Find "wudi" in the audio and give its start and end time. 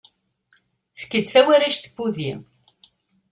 1.95-2.33